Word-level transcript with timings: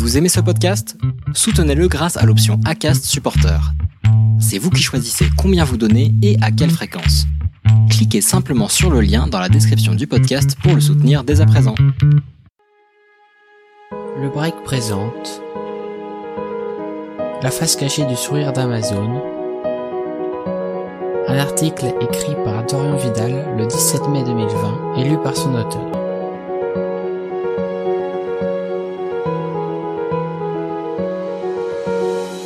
Vous 0.00 0.16
aimez 0.16 0.30
ce 0.30 0.40
podcast? 0.40 0.96
Soutenez-le 1.34 1.86
grâce 1.86 2.16
à 2.16 2.24
l'option 2.24 2.58
ACAST 2.64 3.04
Supporter. 3.04 3.60
C'est 4.40 4.56
vous 4.56 4.70
qui 4.70 4.82
choisissez 4.82 5.26
combien 5.36 5.62
vous 5.62 5.76
donnez 5.76 6.14
et 6.22 6.38
à 6.40 6.50
quelle 6.50 6.70
fréquence. 6.70 7.26
Cliquez 7.90 8.22
simplement 8.22 8.68
sur 8.68 8.88
le 8.88 9.02
lien 9.02 9.26
dans 9.26 9.38
la 9.38 9.50
description 9.50 9.94
du 9.94 10.06
podcast 10.06 10.56
pour 10.62 10.74
le 10.74 10.80
soutenir 10.80 11.22
dès 11.22 11.42
à 11.42 11.46
présent. 11.46 11.74
Le 13.92 14.30
break 14.30 14.54
présente 14.64 15.42
La 17.42 17.50
face 17.50 17.76
cachée 17.76 18.06
du 18.06 18.16
sourire 18.16 18.54
d'Amazon. 18.54 19.22
Un 21.28 21.36
article 21.36 21.92
écrit 22.00 22.36
par 22.42 22.64
Dorian 22.64 22.96
Vidal 22.96 23.54
le 23.58 23.66
17 23.66 24.08
mai 24.08 24.24
2020 24.24 24.94
et 24.96 25.04
lu 25.10 25.18
par 25.22 25.36
son 25.36 25.54
auteur. 25.54 25.89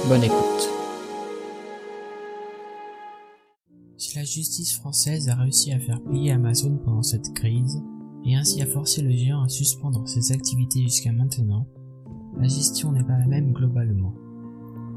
Bonne 0.08 0.22
écoute. 0.22 0.68
Si 3.96 4.16
la 4.16 4.24
justice 4.24 4.76
française 4.76 5.30
a 5.30 5.34
réussi 5.34 5.72
à 5.72 5.80
faire 5.80 6.02
plier 6.02 6.32
Amazon 6.32 6.76
pendant 6.84 7.02
cette 7.02 7.32
crise, 7.32 7.82
et 8.26 8.36
ainsi 8.36 8.60
a 8.60 8.66
forcé 8.66 9.00
le 9.00 9.12
géant 9.12 9.42
à 9.42 9.48
suspendre 9.48 10.06
ses 10.06 10.32
activités 10.32 10.82
jusqu'à 10.82 11.12
maintenant, 11.12 11.66
la 12.36 12.48
gestion 12.48 12.92
n'est 12.92 13.04
pas 13.04 13.18
la 13.18 13.26
même 13.26 13.52
globalement. 13.52 14.12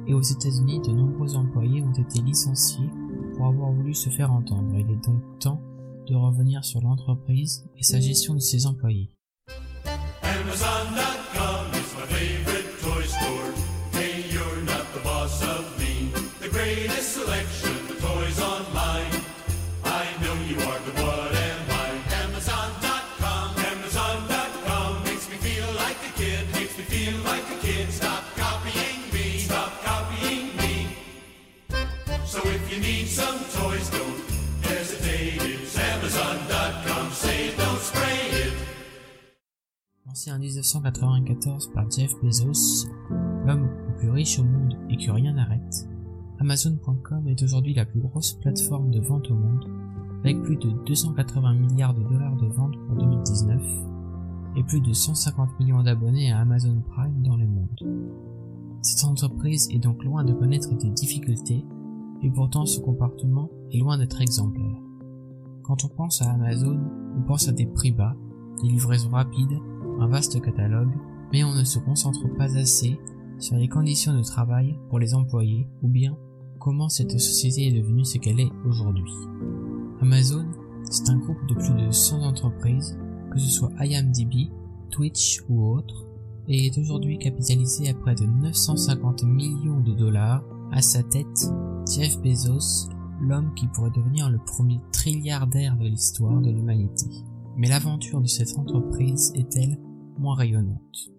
Et 0.08 0.14
aux 0.14 0.22
États-Unis, 0.22 0.82
de 0.82 0.92
nombreux 0.92 1.36
employés 1.36 1.82
ont 1.82 1.94
été 1.94 2.22
licenciés 2.22 2.90
pour 3.36 3.46
avoir 3.46 3.72
voulu 3.72 3.94
se 3.94 4.10
faire 4.10 4.34
entendre. 4.34 4.76
Il 4.76 4.92
est 4.92 5.06
donc 5.06 5.22
temps 5.40 5.62
de 6.06 6.16
revenir 6.16 6.66
sur 6.66 6.82
l'entreprise 6.82 7.66
et 7.78 7.84
sa 7.84 8.02
gestion 8.02 8.34
de 8.34 8.40
ses 8.40 8.66
employés. 8.66 9.10
Amazon.com 10.22 11.77
So 32.28 32.40
if 32.44 32.70
you 32.70 32.82
need 32.82 33.08
some 33.08 33.40
toys, 33.56 33.90
don't 33.90 34.20
hesitate. 34.62 35.40
It's 35.44 35.78
Amazon.com. 35.80 37.10
Say 37.12 37.56
don't 37.58 37.80
spray 37.80 38.48
it. 38.48 38.54
Lancé 40.06 40.34
en 40.34 40.40
1994 40.40 41.72
par 41.74 41.90
Jeff 41.90 42.12
Bezos, 42.22 42.90
l'homme 43.46 43.70
le 43.88 43.96
plus 43.98 44.10
riche 44.10 44.40
au 44.40 44.44
monde 44.44 44.76
et 44.90 44.98
que 44.98 45.10
rien 45.10 45.36
n'arrête, 45.36 45.88
Amazon.com 46.40 47.30
est 47.30 47.42
aujourd'hui 47.44 47.74
la 47.74 47.86
plus 47.86 48.02
grosse 48.02 48.34
plateforme 48.34 48.92
de 48.92 49.00
vente 49.00 49.32
au 49.32 49.36
monde, 49.36 49.66
avec 50.26 50.42
plus 50.44 50.58
de 50.58 50.70
280 50.86 51.54
milliards 51.54 51.94
de 51.94 52.04
dollars 52.04 52.36
de 52.36 52.48
ventes 52.48 52.76
pour 52.88 52.98
2019 52.98 53.62
et 54.58 54.64
plus 54.64 54.82
de 54.82 54.92
150 54.92 55.62
millions 55.62 55.82
d'abonnés 55.82 56.34
à 56.34 56.40
Amazon 56.40 56.84
Prime 56.90 57.24
dans 57.24 57.38
le 57.38 57.48
monde. 57.48 58.82
Cette 58.82 59.06
entreprise 59.06 59.70
est 59.72 59.80
donc 59.80 60.04
loin 60.04 60.26
de 60.26 60.34
connaître 60.34 60.76
des 60.76 60.90
difficultés 60.90 61.64
et 62.24 62.30
pourtant 62.30 62.66
son 62.66 62.82
comportement 62.82 63.50
est 63.72 63.80
loin 63.80 63.98
d'être 63.98 64.22
exemplaire. 64.22 64.82
Quand 65.64 65.84
on 65.84 65.90
pense 65.90 66.22
à 66.22 66.32
Amazon, 66.32 66.80
on 67.18 67.22
pense 67.24 67.48
à 67.48 67.52
des 67.52 67.66
prix 67.66 67.92
bas, 67.92 68.16
des 68.62 68.70
livraisons 68.70 69.10
rapides, 69.10 69.60
un 70.00 70.08
vaste 70.08 70.42
catalogue, 70.42 70.94
mais 71.32 71.44
on 71.44 71.54
ne 71.54 71.64
se 71.64 71.80
concentre 71.80 72.28
pas 72.38 72.58
assez 72.58 72.98
sur 73.40 73.58
les 73.58 73.68
conditions 73.68 74.18
de 74.18 74.24
travail 74.24 74.78
pour 74.90 75.00
les 75.00 75.14
employés 75.14 75.68
ou 75.84 75.88
bien 75.88 76.18
comment 76.60 76.90
cette 76.90 77.20
société 77.20 77.68
est 77.68 77.82
devenue 77.82 78.06
ce 78.06 78.18
qu'elle 78.18 78.40
est 78.40 78.52
aujourd'hui. 78.68 79.14
Amazon, 80.02 80.46
c'est 80.90 81.10
un 81.10 81.18
groupe 81.18 81.46
de 81.48 81.54
plus 81.54 81.74
de 81.74 81.92
100 81.92 82.22
entreprises, 82.24 82.98
que 83.32 83.40
ce 83.40 83.50
soit 83.50 83.72
IMDb, 83.80 84.50
Twitch 84.90 85.44
ou 85.50 85.66
autres, 85.66 86.08
et 86.48 86.68
est 86.68 86.78
aujourd'hui 86.78 87.18
capitalisé 87.18 87.90
à 87.90 87.94
près 87.94 88.16
de 88.16 88.26
950 88.26 89.24
millions 89.24 89.82
de 89.82 89.94
dollars. 89.94 90.44
À 90.72 90.82
sa 90.82 91.04
tête, 91.04 91.50
Jeff 91.90 92.20
Bezos, 92.22 92.90
l'homme 93.22 93.54
qui 93.56 93.68
pourrait 93.68 93.92
devenir 93.92 94.30
le 94.30 94.40
premier 94.40 94.80
trilliardaire 94.92 95.78
de 95.78 95.86
l'histoire 95.86 96.42
de 96.42 96.52
l'humanité. 96.52 97.06
Mais 97.56 97.70
l'aventure 97.70 98.20
de 98.20 98.28
cette 98.28 98.58
entreprise 98.58 99.32
est-elle 99.36 99.80
moins 100.18 100.36
rayonnante? 100.36 101.12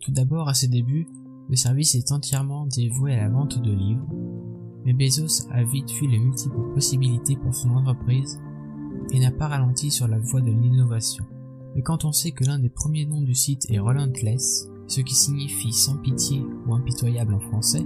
Tout 0.00 0.12
d'abord, 0.12 0.48
à 0.48 0.54
ses 0.54 0.68
débuts, 0.68 1.08
le 1.48 1.56
service 1.56 1.94
est 1.94 2.12
entièrement 2.12 2.66
dévoué 2.66 3.14
à 3.14 3.24
la 3.24 3.28
vente 3.30 3.60
de 3.60 3.72
livres, 3.72 4.06
mais 4.84 4.92
Bezos 4.92 5.48
a 5.50 5.64
vite 5.64 5.90
vu 5.90 6.06
les 6.06 6.18
multiples 6.18 6.72
possibilités 6.74 7.36
pour 7.36 7.54
son 7.54 7.70
entreprise 7.70 8.40
et 9.10 9.20
n'a 9.20 9.30
pas 9.30 9.48
ralenti 9.48 9.90
sur 9.90 10.06
la 10.06 10.18
voie 10.18 10.42
de 10.42 10.50
l'innovation. 10.50 11.24
Mais 11.74 11.82
quand 11.82 12.04
on 12.04 12.12
sait 12.12 12.32
que 12.32 12.44
l'un 12.44 12.58
des 12.58 12.68
premiers 12.68 13.06
noms 13.06 13.22
du 13.22 13.34
site 13.34 13.70
est 13.70 13.78
Relentless, 13.78 14.68
ce 14.86 15.00
qui 15.00 15.14
signifie 15.14 15.72
sans 15.72 15.96
pitié 15.98 16.42
ou 16.66 16.74
impitoyable 16.74 17.34
en 17.34 17.40
français, 17.40 17.84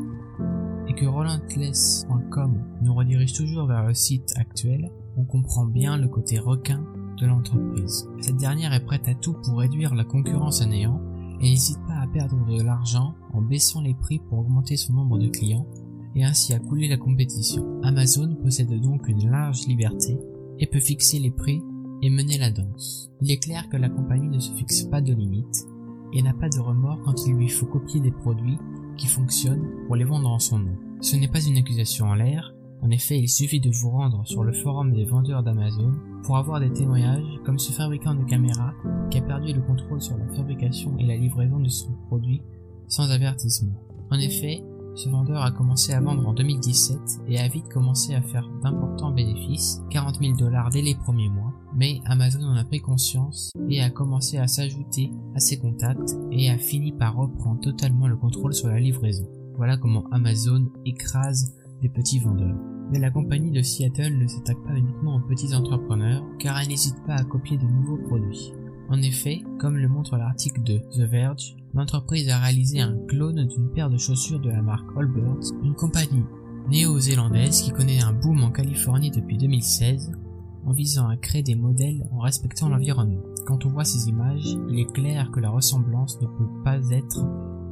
et 0.89 0.95
que 0.95 1.07
relentless.com 1.07 2.63
nous 2.83 2.95
redirige 2.95 3.35
toujours 3.35 3.67
vers 3.67 3.87
le 3.87 3.95
site 3.95 4.33
actuel, 4.37 4.91
on 5.17 5.25
comprend 5.25 5.67
bien 5.67 5.97
le 5.97 6.09
côté 6.09 6.39
requin 6.39 6.85
de 7.19 7.27
l'entreprise. 7.27 8.09
Cette 8.21 8.37
dernière 8.37 8.73
est 8.73 8.85
prête 8.85 9.09
à 9.09 9.15
tout 9.15 9.35
pour 9.45 9.59
réduire 9.59 9.95
la 9.95 10.05
concurrence 10.05 10.63
à 10.63 10.67
néant 10.67 11.01
et 11.41 11.51
n'hésite 11.51 11.79
pas 11.87 12.01
à 12.01 12.07
perdre 12.07 12.45
de 12.47 12.63
l'argent 12.63 13.15
en 13.33 13.43
baissant 13.43 13.81
les 13.81 13.95
prix 13.95 14.19
pour 14.19 14.39
augmenter 14.39 14.77
son 14.77 14.95
nombre 14.95 15.19
de 15.19 15.29
clients 15.29 15.67
et 16.15 16.25
ainsi 16.25 16.55
à 16.55 16.59
couler 16.59 16.89
la 16.89 16.97
compétition. 16.97 17.81
Amazon 17.83 18.37
possède 18.43 18.81
donc 18.81 19.09
une 19.09 19.31
large 19.31 19.67
liberté 19.67 20.19
et 20.59 20.67
peut 20.67 20.81
fixer 20.81 21.19
les 21.19 21.31
prix 21.31 21.61
et 22.03 22.11
mener 22.11 22.39
la 22.39 22.51
danse. 22.51 23.11
Il 23.21 23.31
est 23.31 23.43
clair 23.43 23.69
que 23.69 23.77
la 23.77 23.89
compagnie 23.89 24.29
ne 24.29 24.39
se 24.39 24.53
fixe 24.53 24.83
pas 24.85 25.01
de 25.01 25.13
limites 25.13 25.67
et 26.13 26.23
n'a 26.23 26.35
pas 26.35 26.49
de 26.49 26.61
remords 26.61 27.01
quand 27.05 27.27
il 27.27 27.35
lui 27.35 27.49
faut 27.49 27.67
copier 27.67 28.01
des 28.01 28.11
produits 28.11 28.59
qui 28.97 29.07
fonctionnent 29.07 29.69
pour 29.87 29.97
les 29.97 30.05
vendre 30.05 30.31
en 30.31 30.39
son 30.39 30.59
nom. 30.59 30.77
Ce 31.01 31.17
n'est 31.17 31.29
pas 31.29 31.43
une 31.43 31.57
accusation 31.57 32.07
en 32.07 32.15
l'air, 32.15 32.55
en 32.83 32.91
effet 32.91 33.19
il 33.19 33.29
suffit 33.29 33.61
de 33.61 33.71
vous 33.71 33.91
rendre 33.91 34.27
sur 34.27 34.45
le 34.45 34.53
forum 34.53 34.93
des 34.93 35.05
vendeurs 35.05 35.43
d'Amazon 35.43 35.93
pour 36.23 36.37
avoir 36.37 36.61
des 36.61 36.73
témoignages 36.73 37.41
comme 37.45 37.59
ce 37.59 37.73
fabricant 37.73 38.15
de 38.15 38.25
caméras 38.25 38.75
qui 39.11 39.19
a 39.19 39.23
perdu 39.23 39.53
le 39.53 39.63
contrôle 39.63 40.01
sur 40.01 40.17
la 40.17 40.29
fabrication 40.35 40.97
et 40.99 41.07
la 41.07 41.17
livraison 41.17 41.59
de 41.59 41.69
son 41.69 41.93
produit 42.09 42.43
sans 42.89 43.11
avertissement. 43.11 43.75
En 44.11 44.19
effet, 44.19 44.63
ce 44.95 45.09
vendeur 45.09 45.43
a 45.43 45.51
commencé 45.51 45.93
à 45.93 46.01
vendre 46.01 46.27
en 46.27 46.35
2017 46.35 46.99
et 47.27 47.41
a 47.41 47.49
vite 47.49 47.69
commencé 47.69 48.15
à 48.15 48.23
faire 48.23 48.49
d'importants 48.63 49.11
bénéfices, 49.11 49.83
40 49.91 50.19
000 50.21 50.37
dollars 50.37 50.71
dès 50.71 50.83
les 50.83 50.95
premiers 50.95 51.29
mois, 51.29 51.53
mais 51.75 52.01
Amazon 52.05 52.45
en 52.45 52.57
a 52.57 52.65
pris 52.65 52.81
conscience 52.81 53.53
et 53.69 53.83
a 53.83 53.91
commencé 53.91 54.39
à 54.39 54.47
s'ajouter 54.47 55.11
à 55.35 55.41
ses 55.41 55.59
contacts 55.59 56.17
et 56.31 56.51
a 56.51 56.59
fini 56.59 56.93
par 56.93 57.17
reprendre 57.17 57.61
totalement 57.61 58.07
le 58.07 58.17
contrôle 58.17 58.55
sur 58.55 58.69
la 58.69 58.79
livraison. 58.79 59.27
Voilà 59.57 59.77
comment 59.77 60.05
Amazon 60.11 60.71
écrase 60.85 61.57
les 61.83 61.89
petits 61.89 62.21
vendeurs. 62.21 62.57
Mais 62.91 62.99
la 62.99 63.11
compagnie 63.11 63.51
de 63.51 63.63
Seattle 63.63 64.19
ne 64.19 64.27
s'attaque 64.27 64.63
pas 64.65 64.77
uniquement 64.77 65.17
aux 65.17 65.29
petits 65.29 65.55
entrepreneurs 65.55 66.25
car 66.39 66.61
elle 66.61 66.69
n'hésite 66.69 67.03
pas 67.07 67.15
à 67.15 67.25
copier 67.25 67.57
de 67.57 67.65
nouveaux 67.65 67.99
produits. 68.09 68.53
En 68.89 69.01
effet, 69.01 69.43
comme 69.59 69.77
le 69.77 69.89
montre 69.89 70.17
l'article 70.17 70.63
de 70.63 70.79
The 70.93 71.09
Verge, 71.09 71.57
l'entreprise 71.75 72.29
a 72.29 72.39
réalisé 72.39 72.81
un 72.81 72.97
clone 73.09 73.47
d'une 73.47 73.71
paire 73.73 73.91
de 73.91 73.99
chaussures 73.99 74.41
de 74.41 74.51
la 74.51 74.63
marque 74.63 74.87
Allbirds, 74.97 75.53
une 75.63 75.75
compagnie 75.75 76.25
néo-zélandaise 76.69 77.63
qui 77.63 77.73
connaît 77.73 78.01
un 78.01 78.13
boom 78.13 78.45
en 78.45 78.51
Californie 78.51 79.11
depuis 79.11 79.37
2016 79.37 80.13
en 80.67 80.73
visant 80.73 81.09
à 81.09 81.17
créer 81.17 81.43
des 81.43 81.57
modèles 81.57 82.09
en 82.13 82.21
respectant 82.21 82.69
l'environnement. 82.69 83.23
Quand 83.47 83.67
on 83.67 83.71
voit 83.71 83.85
ces 83.85 84.09
images, 84.09 84.57
il 84.71 84.81
est 84.81 84.93
clair 84.93 85.31
que 85.31 85.41
la 85.41 85.51
ressemblance 85.51 86.19
ne 86.21 86.27
peut 86.27 86.63
pas 86.65 86.79
être 86.91 87.21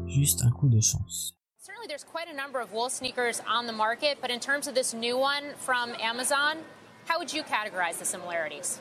juste 0.07 0.43
un 0.45 0.51
coup 0.51 0.69
de 0.69 0.81
chance. 0.81 1.35
Certainly, 1.59 1.87
there's 1.89 2.05
quite 2.05 2.29
a 2.29 2.37
number 2.37 2.61
of 2.61 2.73
wool 2.73 2.91
sneakers 2.91 3.41
on 3.49 3.67
the 3.67 3.73
market, 3.73 4.19
but 4.21 4.31
in 4.31 4.41
terms 4.41 4.67
of 4.67 4.75
this 4.75 4.93
new 4.93 5.17
one 5.17 5.55
from 5.57 5.95
Amazon, 6.03 6.59
how 7.09 7.19
would 7.19 7.33
you 7.33 7.43
categorize 7.45 7.99
the 7.99 8.05
similarities? 8.05 8.81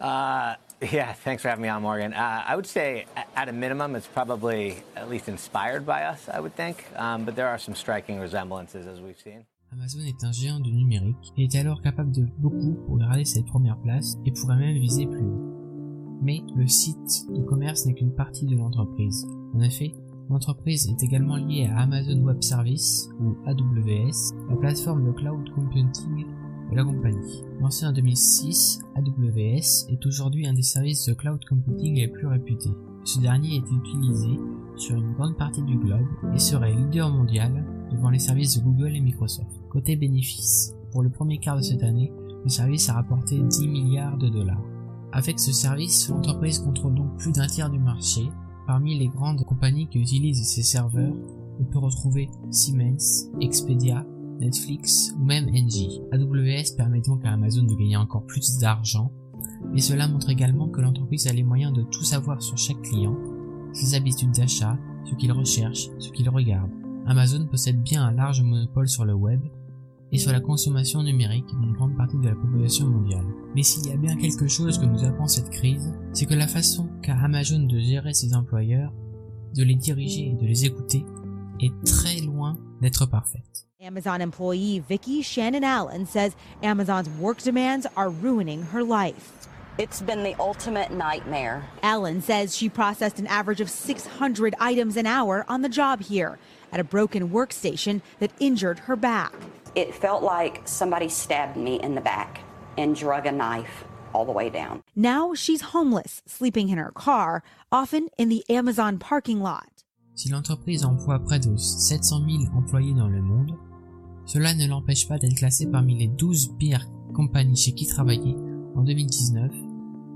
Uh, 0.00 0.56
yeah, 0.80 1.12
thanks 1.12 1.42
for 1.42 1.48
having 1.48 1.62
me 1.62 1.68
on, 1.68 1.82
Morgan. 1.82 2.12
Uh, 2.12 2.42
I 2.46 2.54
would 2.54 2.66
say, 2.66 3.06
at 3.34 3.48
a 3.48 3.52
minimum, 3.52 3.96
it's 3.96 4.06
probably 4.06 4.76
at 4.94 5.08
least 5.08 5.28
inspired 5.28 5.86
by 5.86 6.04
us, 6.04 6.28
I 6.28 6.40
would 6.40 6.54
think. 6.54 6.84
Um, 6.96 7.24
but 7.24 7.36
there 7.36 7.48
are 7.48 7.58
some 7.58 7.74
striking 7.74 8.20
resemblances, 8.20 8.86
as 8.86 9.00
we've 9.00 9.18
seen. 9.18 9.44
Amazon 9.72 10.06
est 10.06 10.24
un 10.24 10.32
géant 10.32 10.60
du 10.60 10.72
numérique 10.72 11.32
et 11.36 11.44
est 11.44 11.56
alors 11.56 11.82
capable 11.82 12.12
de 12.12 12.26
beaucoup 12.38 12.74
pour 12.86 12.98
garder 12.98 13.24
cette 13.24 13.46
première 13.46 13.76
place 13.78 14.16
et 14.24 14.32
pourrait 14.32 14.56
même 14.56 14.76
viser 14.76 15.06
plus 15.06 15.24
haut. 15.24 16.18
Mais 16.22 16.42
le 16.56 16.66
site 16.66 17.26
de 17.30 17.42
commerce 17.42 17.84
n'est 17.84 17.94
qu'une 17.94 18.14
partie 18.14 18.46
de 18.46 18.56
l'entreprise. 18.56 19.26
En 19.54 19.60
effet, 19.60 19.92
l'entreprise 20.30 20.88
est 20.88 21.02
également 21.02 21.36
liée 21.36 21.66
à 21.66 21.80
Amazon 21.80 22.20
Web 22.22 22.42
Services 22.42 23.08
ou 23.20 23.36
AWS, 23.46 24.32
la 24.48 24.56
plateforme 24.56 25.04
de 25.04 25.12
cloud 25.12 25.50
computing 25.54 26.26
de 26.70 26.76
la 26.76 26.84
compagnie. 26.84 27.44
Lancé 27.60 27.86
en 27.86 27.92
2006, 27.92 28.80
AWS 28.94 29.90
est 29.90 30.06
aujourd'hui 30.06 30.46
un 30.46 30.54
des 30.54 30.62
services 30.62 31.06
de 31.06 31.14
cloud 31.14 31.44
computing 31.48 31.96
les 31.96 32.08
plus 32.08 32.26
réputés. 32.26 32.72
Ce 33.04 33.20
dernier 33.20 33.56
est 33.56 33.72
utilisé 33.72 34.38
sur 34.76 34.96
une 34.96 35.12
grande 35.12 35.36
partie 35.36 35.62
du 35.62 35.76
globe 35.76 36.06
et 36.34 36.38
serait 36.38 36.74
leader 36.74 37.08
mondial 37.08 37.64
devant 37.92 38.10
les 38.10 38.18
services 38.18 38.58
de 38.58 38.64
Google 38.64 38.96
et 38.96 39.00
Microsoft. 39.00 39.50
Côté 39.70 39.96
bénéfices, 39.96 40.74
pour 40.90 41.02
le 41.02 41.10
premier 41.10 41.38
quart 41.38 41.56
de 41.56 41.62
cette 41.62 41.82
année, 41.82 42.12
le 42.44 42.50
service 42.50 42.88
a 42.88 42.94
rapporté 42.94 43.40
10 43.40 43.68
milliards 43.68 44.18
de 44.18 44.28
dollars. 44.28 44.62
Avec 45.12 45.40
ce 45.40 45.52
service, 45.52 46.08
l'entreprise 46.08 46.58
contrôle 46.58 46.94
donc 46.94 47.16
plus 47.16 47.32
d'un 47.32 47.46
tiers 47.46 47.70
du 47.70 47.78
marché. 47.78 48.28
Parmi 48.66 48.98
les 48.98 49.08
grandes 49.08 49.44
compagnies 49.44 49.86
qui 49.88 49.98
utilisent 49.98 50.46
ces 50.46 50.62
serveurs, 50.62 51.14
on 51.60 51.64
peut 51.64 51.78
retrouver 51.78 52.28
Siemens, 52.50 53.30
Expedia, 53.40 54.04
Netflix 54.40 55.14
ou 55.18 55.24
même 55.24 55.48
Engie. 55.48 56.00
AWS 56.12 56.76
permet 56.76 57.00
donc 57.00 57.24
à 57.24 57.32
Amazon 57.32 57.62
de 57.62 57.74
gagner 57.74 57.96
encore 57.96 58.26
plus 58.26 58.58
d'argent, 58.58 59.12
et 59.74 59.80
cela 59.80 60.08
montre 60.08 60.30
également 60.30 60.68
que 60.68 60.80
l'entreprise 60.80 61.26
a 61.26 61.32
les 61.32 61.42
moyens 61.42 61.72
de 61.72 61.82
tout 61.82 62.04
savoir 62.04 62.42
sur 62.42 62.56
chaque 62.56 62.80
client, 62.82 63.16
ses 63.72 63.94
habitudes 63.94 64.32
d'achat, 64.32 64.78
ce 65.04 65.14
qu'il 65.14 65.32
recherche, 65.32 65.88
ce 65.98 66.10
qu'il 66.10 66.28
regarde. 66.28 66.70
Amazon 67.06 67.46
possède 67.46 67.82
bien 67.82 68.04
un 68.04 68.12
large 68.12 68.42
monopole 68.42 68.88
sur 68.88 69.04
le 69.04 69.14
web 69.14 69.40
et 70.12 70.18
sur 70.18 70.32
la 70.32 70.40
consommation 70.40 71.02
numérique 71.02 71.46
d'une 71.60 71.72
grande 71.72 71.96
partie 71.96 72.18
de 72.18 72.28
la 72.28 72.34
population 72.34 72.86
mondiale. 72.86 73.26
Mais 73.54 73.62
s'il 73.62 73.86
y 73.86 73.92
a 73.92 73.96
bien 73.96 74.16
quelque 74.16 74.48
chose 74.48 74.78
que 74.78 74.86
nous 74.86 75.04
apprend 75.04 75.26
cette 75.26 75.50
crise, 75.50 75.92
c'est 76.12 76.26
que 76.26 76.34
la 76.34 76.46
façon 76.46 76.88
qu'a 77.02 77.16
Amazon 77.16 77.60
de 77.60 77.78
gérer 77.78 78.12
ses 78.12 78.34
employeurs, 78.34 78.92
de 79.54 79.62
les 79.62 79.74
diriger 79.74 80.30
et 80.30 80.34
de 80.34 80.46
les 80.46 80.64
écouter 80.64 81.04
est 81.60 81.72
très 81.84 82.20
loin 82.20 82.58
d'être 82.80 83.06
parfaite. 83.06 83.65
Amazon 83.86 84.20
employee 84.20 84.80
Vicki 84.80 85.22
Shannon 85.22 85.62
Allen 85.62 86.06
says 86.06 86.34
Amazon's 86.60 87.08
work 87.08 87.38
demands 87.38 87.86
are 87.96 88.10
ruining 88.10 88.62
her 88.62 88.82
life. 88.82 89.46
It's 89.78 90.02
been 90.02 90.24
the 90.24 90.34
ultimate 90.40 90.90
nightmare. 90.90 91.64
Allen 91.84 92.20
says 92.20 92.56
she 92.56 92.68
processed 92.68 93.20
an 93.20 93.28
average 93.28 93.60
of 93.60 93.70
600 93.70 94.56
items 94.58 94.96
an 94.96 95.06
hour 95.06 95.44
on 95.48 95.62
the 95.62 95.68
job 95.68 96.00
here 96.00 96.36
at 96.72 96.80
a 96.80 96.84
broken 96.84 97.30
workstation 97.30 98.02
that 98.18 98.32
injured 98.40 98.80
her 98.80 98.96
back. 98.96 99.32
It 99.76 99.94
felt 99.94 100.24
like 100.24 100.62
somebody 100.64 101.08
stabbed 101.08 101.56
me 101.56 101.80
in 101.80 101.94
the 101.94 102.00
back 102.00 102.40
and 102.76 102.96
drug 102.96 103.24
a 103.26 103.30
knife 103.30 103.84
all 104.12 104.24
the 104.24 104.32
way 104.32 104.50
down. 104.50 104.82
Now 104.96 105.32
she's 105.32 105.60
homeless, 105.60 106.22
sleeping 106.26 106.70
in 106.70 106.78
her 106.78 106.90
car, 106.90 107.44
often 107.70 108.08
in 108.18 108.30
the 108.30 108.42
Amazon 108.50 108.98
parking 108.98 109.40
lot. 109.40 109.84
Si 110.16 110.32
l'entreprise 110.32 110.82
emploie 110.82 111.20
près 111.20 111.38
de 111.38 111.56
700 111.56 112.24
000 112.26 112.44
employés 112.56 112.94
dans 112.94 113.06
le 113.06 113.20
monde, 113.20 113.54
cela 114.26 114.54
ne 114.54 114.66
l'empêche 114.66 115.08
pas 115.08 115.18
d'être 115.18 115.36
classée 115.36 115.66
parmi 115.66 115.96
les 115.96 116.08
12 116.08 116.56
pires 116.58 116.86
compagnies 117.14 117.56
chez 117.56 117.72
qui 117.72 117.86
travailler 117.86 118.34
en 118.74 118.82
2019, 118.82 119.52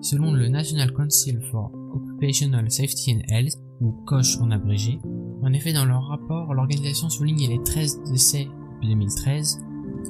selon 0.02 0.32
le 0.32 0.48
National 0.48 0.92
Council 0.92 1.40
for 1.50 1.70
Occupational 1.94 2.70
Safety 2.70 3.14
and 3.14 3.32
Health, 3.32 3.56
ou 3.80 3.92
COSH 4.04 4.38
en 4.40 4.50
abrégé. 4.50 4.98
En 5.42 5.52
effet, 5.52 5.72
dans 5.72 5.86
leur 5.86 6.02
rapport, 6.02 6.52
l'organisation 6.52 7.08
souligne 7.08 7.48
les 7.48 7.62
13 7.62 8.02
décès 8.10 8.46
depuis 8.74 8.88
2013, 8.88 9.60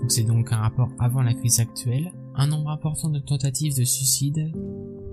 donc 0.00 0.10
c'est 0.10 0.24
donc 0.24 0.52
un 0.52 0.56
rapport 0.56 0.90
avant 0.98 1.22
la 1.22 1.34
crise 1.34 1.60
actuelle, 1.60 2.12
un 2.34 2.48
nombre 2.48 2.70
important 2.70 3.10
de 3.10 3.20
tentatives 3.20 3.76
de 3.76 3.84
suicide, 3.84 4.52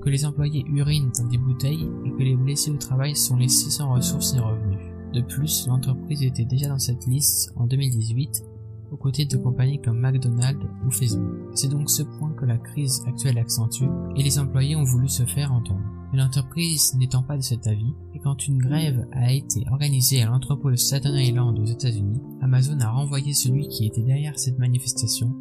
que 0.02 0.10
les 0.10 0.26
employés 0.26 0.64
urinent 0.68 1.12
dans 1.18 1.28
des 1.28 1.38
bouteilles 1.38 1.88
et 2.06 2.12
que 2.12 2.24
les 2.24 2.36
blessés 2.36 2.72
au 2.72 2.78
travail 2.78 3.16
sont 3.16 3.36
laissés 3.36 3.70
sans 3.70 3.92
ressources 3.92 4.34
ni 4.34 4.40
revenus. 4.40 4.80
De 5.14 5.22
plus, 5.22 5.68
l'entreprise 5.68 6.24
était 6.24 6.46
déjà 6.46 6.70
dans 6.70 6.80
cette 6.80 7.06
liste 7.06 7.52
en 7.56 7.68
2018 7.68 8.44
aux 8.92 8.98
côtés 8.98 9.26
de 9.26 9.38
compagnies 9.38 9.82
comme 9.82 10.00
McDonald's 10.00 10.66
ou 10.86 10.92
Facebook. 10.92 11.52
C'est 11.54 11.70
donc 11.70 11.90
ce 11.90 12.04
point 12.04 12.34
que 12.34 12.46
la 12.46 12.58
crise 12.58 13.04
actuelle 13.08 13.38
accentue 13.38 13.90
et 14.16 14.24
les 14.24 14.40
employés 14.40 14.76
ont 14.76 14.84
voulu 14.84 15.08
se 15.08 15.26
faire 15.26 15.52
entendre. 15.52 15.84
Mais 16.12 16.20
l'entreprise 16.20 16.96
n'étant 16.96 17.24
pas 17.24 17.36
de 17.36 17.42
cet 17.42 17.68
avis, 17.68 17.94
et 18.14 18.20
quand 18.20 18.48
une 18.48 18.60
grève 18.60 19.06
a 19.12 19.34
été 19.34 19.66
organisée 19.70 20.22
à 20.22 20.30
l'entrepôt 20.30 20.72
de 20.72 20.78
Staten 20.78 21.14
Island 21.14 21.60
aux 21.60 21.66
États-Unis, 21.66 22.22
Amazon 22.42 22.80
a 22.80 22.90
renvoyé 22.90 23.34
celui 23.34 23.68
qui 23.68 23.86
était 23.86 24.04
derrière 24.04 24.40
cette 24.40 24.58
manifestation, 24.58 25.36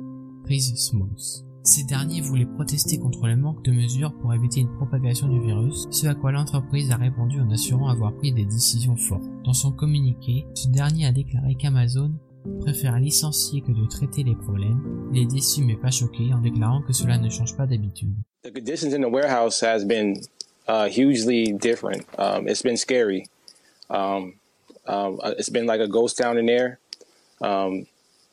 Chris 0.44 0.60
Smalls. 0.60 1.44
Ces 1.66 1.82
derniers 1.82 2.20
voulaient 2.20 2.46
protester 2.46 2.96
contre 2.96 3.26
le 3.26 3.37
manque 3.37 3.64
de 3.64 3.72
mesures 3.72 4.14
pour 4.20 4.32
éviter 4.32 4.60
une 4.60 4.76
propagation 4.76 5.28
du 5.28 5.40
virus, 5.40 5.88
ce 5.90 6.06
à 6.06 6.14
quoi 6.14 6.31
l'entreprise 6.31 6.93
a 6.93 6.96
répondu 6.96 7.40
en 7.40 7.50
assurant 7.50 7.88
avoir 7.88 8.14
pris 8.14 8.32
des 8.32 8.44
décisions 8.44 8.96
fortes. 8.96 9.28
Dans 9.44 9.52
son 9.52 9.72
communiqué, 9.72 10.46
ce 10.54 10.69
dernier 10.69 11.06
a 11.06 11.12
déclaré 11.12 11.56
qu'Amazon 11.56 12.12
préfère 12.60 12.98
licencier 12.98 13.60
que 13.60 13.72
de 13.72 13.87
traiter 13.88 14.22
les 14.22 14.34
problèmes. 14.34 15.10
Il 15.12 15.22
est 15.22 15.26
déçu 15.26 15.62
mais 15.62 15.76
pas 15.76 15.90
choqué 15.90 16.32
en 16.34 16.38
déclarant 16.38 16.82
que 16.82 16.93
cela 16.93 17.19
ne 17.19 17.31
change 17.31 17.56
pas 17.56 17.66
d'habitude. 17.66 18.14
The 18.43 18.52
conditions 18.52 18.93
in 18.93 19.00
the 19.00 19.10
warehouse 19.10 19.62
has 19.62 19.84
been 19.84 20.20
uh, 20.69 20.88
hugely 20.88 21.52
different. 21.52 22.06
Um, 22.19 22.48
it's 22.48 22.62
been 22.62 22.76
scary. 22.76 23.26
Um, 23.90 24.34
um, 24.87 25.20
uh, 25.22 25.34
it's 25.38 25.50
been 25.50 25.66
like 25.66 25.81
a 25.81 25.88
ghost 25.88 26.19
town 26.19 26.38
in 26.38 26.46
there. 26.46 26.78
Um, 27.40 27.87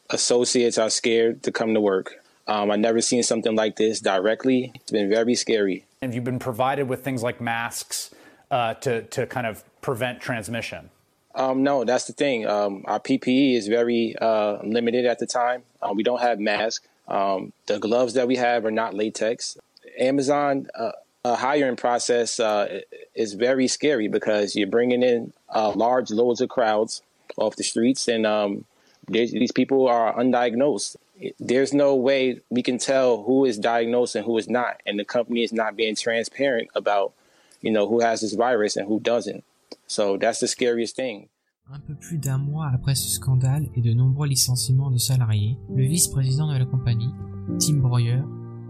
associates 0.10 0.77
are 0.77 0.89
scared 0.89 1.44
to 1.44 1.51
come 1.51 1.74
to 1.74 1.81
work. 1.81 2.24
Um, 2.48 2.71
I've 2.71 2.80
never 2.80 3.01
seen 3.01 3.24
something 3.24 3.56
like 3.56 3.77
this 3.77 4.00
directly. 4.00 4.71
It's 4.75 4.92
been 4.92 5.10
very 5.10 5.36
scary. 5.36 5.86
Have 6.01 6.13
you've 6.13 6.24
been 6.24 6.39
provided 6.39 6.89
with 6.89 7.04
things 7.04 7.24
like 7.24 7.39
masks 7.39 8.12
uh, 8.51 8.74
to, 8.75 9.04
to 9.04 9.25
kind 9.25 9.48
of 9.48 9.63
prevent 9.81 10.19
transmission? 10.19 10.89
Um, 11.35 11.63
no, 11.63 11.83
that's 11.83 12.06
the 12.06 12.13
thing. 12.13 12.45
Um, 12.45 12.83
our 12.85 13.00
PPE 13.00 13.56
is 13.56 13.68
very 13.68 14.15
uh, 14.21 14.57
limited 14.63 15.06
at 15.06 15.19
the 15.19 15.25
time. 15.25 15.63
Uh, 15.81 15.94
we 15.95 16.03
don't 16.03 16.21
have 16.21 16.39
masks. 16.39 16.88
Um, 17.07 17.53
the 17.65 17.80
gloves 17.80 18.13
that 18.13 18.27
we 18.27 18.35
have 18.35 18.65
are 18.65 18.71
not 18.71 18.94
latex. 18.94 19.57
Amazon 19.97 20.68
uh, 20.75 20.91
hiring 21.25 21.75
process 21.75 22.39
uh, 22.39 22.81
is 23.15 23.33
very 23.33 23.68
scary 23.68 24.07
because 24.07 24.56
you're 24.56 24.68
bringing 24.68 25.03
in 25.03 25.33
uh, 25.50 25.71
large 25.71 26.12
loads 26.12 26.41
of 26.41 26.50
crowds 26.50 27.01
off 27.38 27.56
the 27.56 27.63
streets, 27.63 28.07
and 28.07 28.25
um, 28.25 28.65
these 29.07 29.51
people 29.51 29.88
are 29.88 30.13
undiagnosed. 30.15 30.97
There's 31.39 31.74
no 31.74 31.95
way 31.95 32.41
we 32.50 32.62
can 32.62 32.77
tell 32.77 33.24
who 33.24 33.45
is 33.45 33.57
diagnosed 33.57 34.15
and 34.15 34.25
who 34.25 34.38
is 34.38 34.50
not, 34.50 34.81
and 34.86 35.00
the 35.00 35.06
company 35.06 35.44
is 35.44 35.53
not 35.53 35.75
being 35.75 35.95
transparent 35.95 36.69
about, 36.75 37.13
you 37.62 37.71
know, 37.71 37.88
who 37.88 38.01
has 38.01 38.21
this 38.21 38.33
virus 38.33 38.75
and 38.75 38.88
who 38.88 39.00
doesn't. 39.00 39.44
So 39.94 40.18
that's 40.18 40.40
the 40.40 40.48
scariest 40.48 40.95
thing. 40.95 41.28
Un 41.72 41.80
peu 41.80 41.94
plus 41.94 42.18
d'un 42.18 42.40
mois 42.40 42.68
après 42.74 42.95
ce 42.95 43.07
scandale 43.07 43.69
et 43.75 43.81
de 43.81 43.94
nombreux 43.94 44.28
licenciements 44.28 44.90
de 44.90 44.98
salariés, 44.98 45.56
le 45.72 45.84
vice-président 45.84 46.51
de 46.51 46.57
la 46.57 46.66
compagnie, 46.66 47.12
Tim 47.60 47.75
Breuer, 47.75 48.24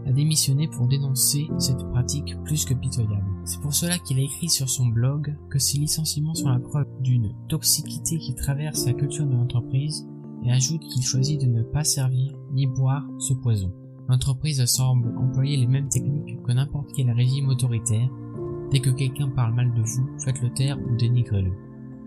a 0.06 0.12
démissionné 0.12 0.68
pour 0.68 0.86
dénoncer 0.90 1.48
cette 1.60 1.82
pratique 1.92 2.36
plus 2.44 2.66
que 2.66 2.74
pitoyable. 2.74 3.24
C'est 3.46 3.62
pour 3.62 3.74
cela 3.74 3.98
qu'il 4.00 4.20
a 4.20 4.24
écrit 4.24 4.50
sur 4.50 4.68
son 4.68 4.88
blog 4.88 5.34
que 5.50 5.60
ces 5.60 5.78
licenciements 5.78 6.36
sont 6.36 6.50
la 6.50 6.60
preuve 6.60 6.90
d'une 7.00 7.34
toxicité 7.48 8.18
qui 8.18 8.36
traverse 8.36 8.86
la 8.86 8.92
culture 8.92 9.26
de 9.26 9.32
l'entreprise 9.32 10.06
et 10.44 10.52
ajoute 10.52 10.82
qu'il 10.82 11.04
choisit 11.04 11.40
de 11.40 11.48
ne 11.48 11.64
pas 11.64 11.86
servir 11.86 12.38
ni 12.52 12.68
boire 12.68 13.08
ce 13.20 13.34
poison. 13.34 13.72
L'entreprise 14.10 14.66
semble 14.66 15.18
employer 15.18 15.56
les 15.56 15.68
mêmes 15.68 15.88
techniques 15.88 16.44
que 16.44 16.52
n'importe 16.52 16.92
quel 16.94 17.10
régime 17.12 17.48
autoritaire. 17.48 18.10
Dès 18.74 18.80
que 18.80 18.90
quelqu'un 18.90 19.30
parle 19.30 19.54
mal 19.54 19.72
de 19.72 19.84
vous, 19.84 20.10
faites-le 20.18 20.52
taire 20.52 20.80
ou 20.80 20.96
dénigrez-le. 20.96 21.52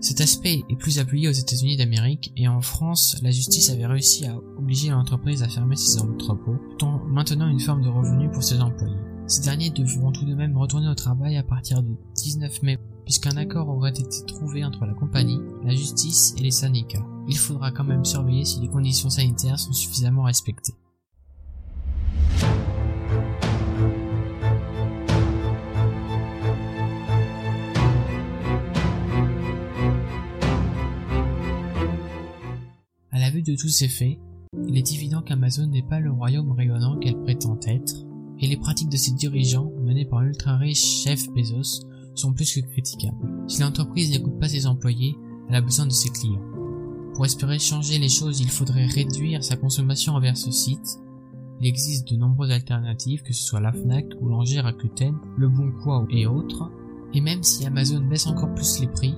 Cet 0.01 0.21
aspect 0.21 0.65
est 0.69 0.75
plus 0.75 0.99
appuyé 0.99 1.29
aux 1.29 1.33
États-Unis 1.33 1.77
d'Amérique 1.77 2.33
et 2.37 2.49
en 2.49 2.61
France, 2.61 3.17
la 3.23 3.31
justice 3.31 3.71
avait 3.71 3.87
réussi 3.87 4.27
à 4.27 4.37
obliger 4.59 4.91
l'entreprise 4.91 5.45
à 5.45 5.49
fermer 5.49 5.77
ses 5.77 6.01
entrepôts 6.01 6.59
tout 6.77 6.87
en 6.87 6.99
maintenant 7.07 7.47
une 7.47 7.61
forme 7.61 7.83
de 7.83 7.89
revenu 7.89 8.29
pour 8.33 8.43
ses 8.43 8.61
employés. 8.61 8.97
Ces 9.29 9.43
derniers 9.43 9.71
devront 9.71 10.11
tout 10.11 10.25
de 10.25 10.35
même 10.35 10.57
retourner 10.57 10.89
au 10.89 10.95
travail 10.97 11.37
à 11.37 11.45
partir 11.45 11.85
du 11.85 11.95
19 12.17 12.63
mai 12.63 12.79
puisqu'un 13.05 13.37
accord 13.37 13.69
aurait 13.69 13.91
été 13.91 14.27
trouvé 14.27 14.65
entre 14.65 14.87
la 14.87 14.95
compagnie, 14.95 15.39
la 15.65 15.73
justice 15.73 16.35
et 16.37 16.43
les 16.43 16.51
syndicats. 16.51 17.07
Il 17.29 17.39
faudra 17.39 17.71
quand 17.71 17.85
même 17.85 18.05
surveiller 18.05 18.45
si 18.45 18.59
les 18.59 18.69
conditions 18.69 19.09
sanitaires 19.09 19.61
sont 19.61 19.73
suffisamment 19.73 20.25
respectées. 20.25 20.75
De 33.47 33.55
tous 33.55 33.69
ces 33.69 33.89
faits, 33.89 34.19
il 34.67 34.77
est 34.77 34.93
évident 34.93 35.23
qu'Amazon 35.23 35.67
n'est 35.67 35.83
pas 35.83 36.01
le 36.01 36.11
royaume 36.11 36.53
rayonnant 36.53 36.99
qu'elle 36.99 37.21
prétend 37.23 37.59
être, 37.67 38.05
et 38.41 38.47
les 38.47 38.57
pratiques 38.57 38.91
de 38.91 38.97
ses 38.97 39.13
dirigeants, 39.13 39.71
menés 39.85 40.05
par 40.05 40.23
l'ultra-riche 40.23 41.03
chef 41.05 41.29
Bezos, 41.31 41.87
sont 42.15 42.33
plus 42.33 42.55
que 42.55 42.67
critiquables. 42.67 43.45
Si 43.47 43.61
l'entreprise 43.61 44.11
n'écoute 44.11 44.39
pas 44.41 44.49
ses 44.49 44.67
employés, 44.67 45.17
elle 45.49 45.55
a 45.55 45.61
besoin 45.61 45.87
de 45.87 45.93
ses 45.93 46.09
clients. 46.09 46.43
Pour 47.15 47.25
espérer 47.25 47.59
changer 47.59 47.99
les 47.99 48.09
choses, 48.09 48.41
il 48.41 48.51
faudrait 48.51 48.87
réduire 48.87 49.45
sa 49.45 49.57
consommation 49.57 50.15
envers 50.15 50.37
ce 50.37 50.51
site. 50.51 50.99
Il 51.61 51.67
existe 51.67 52.11
de 52.11 52.17
nombreuses 52.17 52.51
alternatives, 52.51 53.23
que 53.23 53.33
ce 53.33 53.43
soit 53.43 53.61
la 53.61 53.73
FNAC, 53.73 54.19
Boulanger, 54.21 54.61
Rakuten, 54.61 55.15
Le 55.39 55.49
Bon 55.49 55.71
Coin 55.83 56.07
et 56.11 56.27
autres. 56.27 56.71
Et 57.15 57.21
même 57.21 57.43
si 57.43 57.65
Amazon 57.65 58.01
baisse 58.01 58.27
encore 58.27 58.53
plus 58.55 58.81
les 58.81 58.89
prix, 58.89 59.15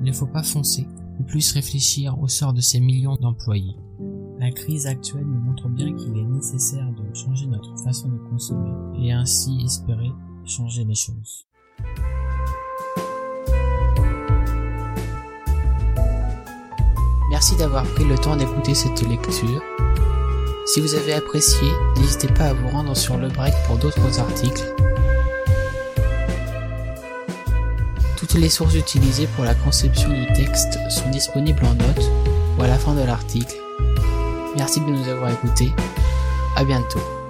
il 0.00 0.06
ne 0.06 0.12
faut 0.12 0.26
pas 0.26 0.42
foncer, 0.42 0.86
ou 1.18 1.24
plus 1.24 1.52
réfléchir 1.52 2.18
au 2.20 2.28
sort 2.28 2.52
de 2.52 2.60
ces 2.60 2.80
millions 2.80 3.16
d'employés. 3.16 3.76
La 4.38 4.50
crise 4.50 4.86
actuelle 4.86 5.24
nous 5.24 5.40
montre 5.40 5.68
bien 5.68 5.94
qu'il 5.94 6.16
est 6.16 6.24
nécessaire 6.24 6.90
de 6.92 7.14
changer 7.14 7.46
notre 7.46 7.76
façon 7.78 8.08
de 8.08 8.18
consommer 8.30 8.72
et 9.00 9.12
ainsi 9.12 9.56
espérer 9.64 10.10
changer 10.44 10.84
les 10.84 10.94
choses. 10.94 11.46
Merci 17.30 17.56
d'avoir 17.56 17.84
pris 17.84 18.04
le 18.04 18.16
temps 18.16 18.36
d'écouter 18.36 18.74
cette 18.74 19.02
lecture. 19.08 19.62
Si 20.66 20.80
vous 20.80 20.94
avez 20.94 21.14
apprécié, 21.14 21.68
n'hésitez 21.96 22.28
pas 22.28 22.46
à 22.46 22.52
vous 22.52 22.68
rendre 22.68 22.96
sur 22.96 23.16
le 23.16 23.28
break 23.28 23.54
pour 23.66 23.78
d'autres 23.78 24.20
articles. 24.20 24.91
Toutes 28.32 28.40
les 28.40 28.48
sources 28.48 28.76
utilisées 28.76 29.26
pour 29.36 29.44
la 29.44 29.54
conception 29.54 30.08
du 30.08 30.26
texte 30.32 30.78
sont 30.88 31.10
disponibles 31.10 31.66
en 31.66 31.74
notes 31.74 32.10
ou 32.58 32.62
à 32.62 32.66
la 32.66 32.78
fin 32.78 32.94
de 32.94 33.02
l'article. 33.02 33.56
Merci 34.56 34.80
de 34.80 34.86
nous 34.86 35.06
avoir 35.06 35.30
écoutés. 35.30 35.70
À 36.56 36.64
bientôt. 36.64 37.21